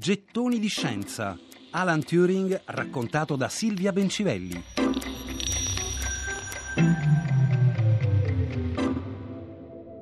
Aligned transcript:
Gettoni 0.00 0.58
di 0.58 0.68
scienza. 0.68 1.38
Alan 1.72 2.02
Turing 2.02 2.62
raccontato 2.64 3.36
da 3.36 3.50
Silvia 3.50 3.92
Bencivelli. 3.92 4.79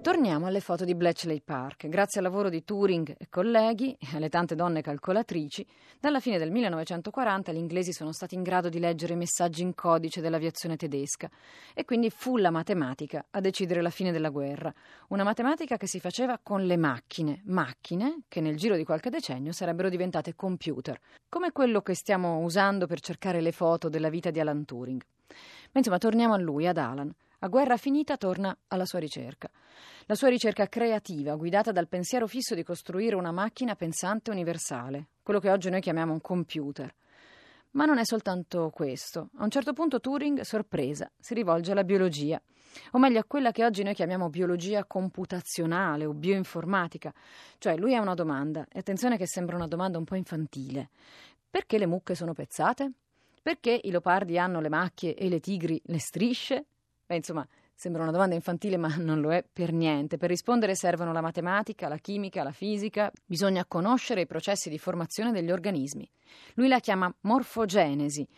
Torniamo 0.09 0.47
alle 0.47 0.61
foto 0.61 0.87
di 0.87 0.95
Bletchley 0.95 1.43
Park. 1.43 1.87
Grazie 1.87 2.21
al 2.21 2.27
lavoro 2.27 2.49
di 2.49 2.65
Turing 2.65 3.15
e 3.19 3.27
colleghi 3.29 3.95
e 4.01 4.17
alle 4.17 4.31
tante 4.31 4.55
donne 4.55 4.81
calcolatrici, 4.81 5.67
dalla 6.01 6.19
fine 6.19 6.39
del 6.39 6.51
1940 6.51 7.53
gli 7.53 7.59
inglesi 7.59 7.93
sono 7.93 8.11
stati 8.13 8.35
in 8.35 8.43
grado 8.43 8.71
di 8.71 8.79
leggere 8.79 9.13
i 9.13 9.19
messaggi 9.19 9.61
in 9.61 9.75
codice 9.75 10.23
dell'aviazione 10.23 10.77
tedesca 10.77 11.29
e 11.75 11.85
quindi 11.85 12.09
fu 12.09 12.39
la 12.39 12.51
matematica 12.51 13.27
a 13.29 13.41
decidere 13.41 13.83
la 13.83 13.91
fine 13.91 14.11
della 14.11 14.31
guerra. 14.31 14.73
Una 15.09 15.25
matematica 15.25 15.77
che 15.77 15.87
si 15.87 16.01
faceva 16.01 16.41
con 16.43 16.65
le 16.65 16.79
macchine, 16.79 17.43
macchine 17.45 18.21
che 18.29 18.41
nel 18.41 18.57
giro 18.57 18.77
di 18.77 18.85
qualche 18.85 19.11
decennio 19.11 19.53
sarebbero 19.53 19.91
diventate 19.91 20.35
computer, 20.35 20.99
come 21.29 21.53
quello 21.53 21.83
che 21.83 21.93
stiamo 21.93 22.39
usando 22.39 22.87
per 22.87 23.01
cercare 23.01 23.43
le 23.43 23.53
foto 23.53 23.91
della 23.91 24.09
vita 24.09 24.31
di 24.31 24.41
Alan 24.41 24.65
Turing. 24.65 25.03
Ma 25.29 25.81
insomma, 25.81 25.99
torniamo 25.99 26.33
a 26.33 26.39
lui, 26.39 26.67
ad 26.67 26.79
Alan. 26.79 27.15
A 27.41 27.47
guerra 27.47 27.77
finita 27.77 28.17
torna 28.17 28.57
alla 28.67 28.85
sua 28.85 28.99
ricerca. 28.99 29.49
La 30.07 30.17
sua 30.17 30.29
ricerca 30.29 30.67
creativa, 30.67 31.37
guidata 31.37 31.71
dal 31.71 31.87
pensiero 31.87 32.27
fisso 32.27 32.57
di 32.57 32.65
costruire 32.65 33.15
una 33.15 33.31
macchina 33.31 33.77
pensante 33.77 34.33
universale, 34.33 35.11
quello 35.23 35.39
che 35.39 35.49
oggi 35.49 35.71
noi 35.71 35.81
chiamiamo 35.81 36.13
un 36.13 36.21
computer. 36.21 36.93
Ma 37.73 37.85
non 37.85 37.99
è 37.99 38.05
soltanto 38.05 38.71
questo. 38.71 39.29
A 39.37 39.45
un 39.45 39.51
certo 39.51 39.73
punto 39.73 40.01
Turing, 40.01 40.41
sorpresa, 40.41 41.09
si 41.17 41.35
rivolge 41.35 41.71
alla 41.71 41.85
biologia, 41.85 42.43
o 42.91 42.99
meglio 42.99 43.21
a 43.21 43.25
quella 43.25 43.53
che 43.53 43.65
oggi 43.65 43.85
noi 43.85 43.95
chiamiamo 43.95 44.31
biologia 44.31 44.85
computazionale 44.85 46.07
o 46.07 46.15
bioinformatica. 46.15 47.15
Cioè 47.59 47.77
lui 47.77 47.95
ha 47.95 48.01
una 48.01 48.15
domanda, 48.15 48.67
e 48.69 48.81
attenzione 48.81 49.17
che 49.17 49.29
sembra 49.29 49.55
una 49.55 49.69
domanda 49.69 49.97
un 49.97 50.05
po' 50.05 50.17
infantile. 50.17 50.89
Perché 51.49 51.79
le 51.79 51.87
mucche 51.87 52.17
sono 52.17 52.33
pezzate? 52.33 52.91
Perché 53.41 53.81
i 53.81 53.93
leopardi 53.93 54.37
hanno 54.39 54.61
le 54.61 54.69
macchie 54.69 55.15
e 55.15 55.29
le 55.29 55.39
tigri 55.39 55.81
le 55.85 56.01
strisce? 56.01 56.65
Beh, 57.09 57.17
insomma, 57.17 57.49
sembra 57.75 58.03
una 58.03 58.13
domanda 58.13 58.35
infantile, 58.35 58.77
ma 58.77 58.95
non 59.01 59.23
lo 59.23 59.33
è 59.33 59.43
per 59.51 59.73
niente. 59.73 60.19
Per 60.19 60.29
rispondere 60.29 60.75
servono 60.75 61.11
la 61.11 61.23
matematica, 61.23 61.89
la 61.89 61.97
chimica, 61.97 62.43
la 62.43 62.53
fisica. 62.53 63.11
Bisogna 63.25 63.65
conoscere 63.65 64.21
i 64.21 64.27
processi 64.27 64.69
di 64.69 64.77
formazione 64.79 65.33
degli 65.33 65.51
organismi. 65.51 66.07
Lui 66.57 66.69
la 66.69 66.81
chiama 66.81 67.11
morfogenesi 67.23 68.29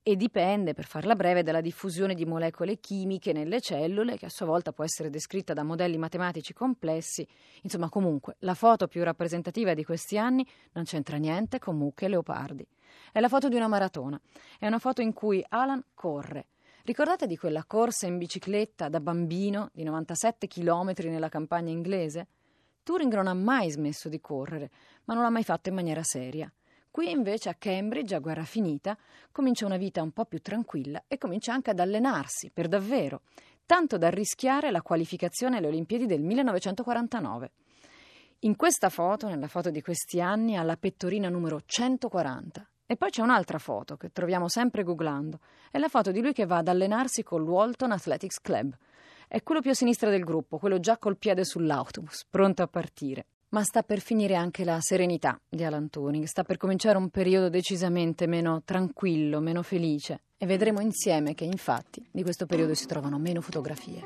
e 0.00 0.14
dipende, 0.14 0.74
per 0.74 0.84
farla 0.84 1.16
breve, 1.16 1.42
dalla 1.42 1.60
diffusione 1.60 2.14
di 2.14 2.24
molecole 2.24 2.78
chimiche 2.78 3.32
nelle 3.32 3.60
cellule, 3.60 4.16
che 4.16 4.26
a 4.26 4.30
sua 4.30 4.46
volta 4.46 4.72
può 4.72 4.84
essere 4.84 5.10
descritta 5.10 5.52
da 5.52 5.64
modelli 5.64 5.98
matematici 5.98 6.52
complessi. 6.52 7.26
Insomma, 7.62 7.88
comunque, 7.88 8.36
la 8.40 8.54
foto 8.54 8.86
più 8.86 9.02
rappresentativa 9.02 9.74
di 9.74 9.82
questi 9.82 10.18
anni 10.18 10.46
non 10.74 10.84
c'entra 10.84 11.16
niente 11.16 11.58
con 11.58 11.76
mucche 11.76 12.04
e 12.04 12.08
leopardi. 12.08 12.64
È 13.10 13.18
la 13.18 13.28
foto 13.28 13.48
di 13.48 13.56
una 13.56 13.66
maratona. 13.66 14.20
È 14.56 14.68
una 14.68 14.78
foto 14.78 15.00
in 15.00 15.12
cui 15.12 15.44
Alan 15.48 15.82
corre. 15.94 16.46
Ricordate 16.90 17.28
di 17.28 17.36
quella 17.36 17.62
corsa 17.64 18.08
in 18.08 18.18
bicicletta 18.18 18.88
da 18.88 18.98
bambino 18.98 19.70
di 19.72 19.84
97 19.84 20.48
km 20.48 20.92
nella 21.04 21.28
campagna 21.28 21.70
inglese? 21.70 22.26
Turing 22.82 23.14
non 23.14 23.28
ha 23.28 23.32
mai 23.32 23.70
smesso 23.70 24.08
di 24.08 24.20
correre, 24.20 24.72
ma 25.04 25.14
non 25.14 25.22
l'ha 25.22 25.30
mai 25.30 25.44
fatto 25.44 25.68
in 25.68 25.76
maniera 25.76 26.02
seria. 26.02 26.52
Qui 26.90 27.08
invece 27.08 27.48
a 27.48 27.54
Cambridge, 27.54 28.16
a 28.16 28.18
guerra 28.18 28.42
finita, 28.42 28.98
comincia 29.30 29.66
una 29.66 29.76
vita 29.76 30.02
un 30.02 30.10
po' 30.10 30.24
più 30.24 30.40
tranquilla 30.40 31.04
e 31.06 31.16
comincia 31.16 31.52
anche 31.52 31.70
ad 31.70 31.78
allenarsi, 31.78 32.50
per 32.52 32.66
davvero, 32.66 33.20
tanto 33.66 33.96
da 33.96 34.10
rischiare 34.10 34.72
la 34.72 34.82
qualificazione 34.82 35.58
alle 35.58 35.68
Olimpiadi 35.68 36.06
del 36.06 36.22
1949. 36.22 37.52
In 38.40 38.56
questa 38.56 38.88
foto, 38.88 39.28
nella 39.28 39.46
foto 39.46 39.70
di 39.70 39.80
questi 39.80 40.20
anni, 40.20 40.56
ha 40.56 40.64
la 40.64 40.76
pettorina 40.76 41.28
numero 41.28 41.60
140 41.64 42.69
e 42.90 42.96
poi 42.96 43.10
c'è 43.10 43.22
un'altra 43.22 43.58
foto 43.58 43.96
che 43.96 44.10
troviamo 44.10 44.48
sempre 44.48 44.82
googlando. 44.82 45.38
È 45.70 45.78
la 45.78 45.86
foto 45.86 46.10
di 46.10 46.20
lui 46.20 46.32
che 46.32 46.44
va 46.44 46.56
ad 46.56 46.66
allenarsi 46.66 47.22
col 47.22 47.44
Walton 47.44 47.92
Athletics 47.92 48.40
Club. 48.40 48.76
È 49.28 49.44
quello 49.44 49.60
più 49.60 49.70
a 49.70 49.74
sinistra 49.74 50.10
del 50.10 50.24
gruppo, 50.24 50.58
quello 50.58 50.80
già 50.80 50.98
col 50.98 51.16
piede 51.16 51.44
sull'autobus, 51.44 52.26
pronto 52.28 52.64
a 52.64 52.66
partire. 52.66 53.26
Ma 53.50 53.62
sta 53.62 53.84
per 53.84 54.00
finire 54.00 54.34
anche 54.34 54.64
la 54.64 54.80
serenità 54.80 55.40
di 55.48 55.62
Alan 55.62 55.88
Turing, 55.88 56.24
sta 56.24 56.42
per 56.42 56.56
cominciare 56.56 56.98
un 56.98 57.10
periodo 57.10 57.48
decisamente 57.48 58.26
meno 58.26 58.62
tranquillo, 58.64 59.38
meno 59.38 59.62
felice. 59.62 60.22
E 60.36 60.46
vedremo 60.46 60.80
insieme 60.80 61.34
che 61.34 61.44
infatti 61.44 62.04
di 62.10 62.24
questo 62.24 62.46
periodo 62.46 62.74
si 62.74 62.86
trovano 62.86 63.18
meno 63.18 63.40
fotografie. 63.40 64.02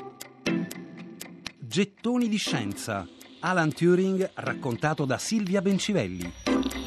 Gettoni 1.59 2.29
di 2.29 2.37
scienza. 2.37 3.09
Alan 3.41 3.73
Turing 3.73 4.31
raccontato 4.35 5.07
da 5.07 5.17
Silvia 5.17 5.63
Bencivelli. 5.63 6.84